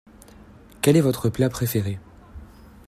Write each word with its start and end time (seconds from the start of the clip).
Quel 0.81 0.97
est 0.97 1.01
votre 1.01 1.29
plat 1.29 1.47
préféré? 1.49 1.99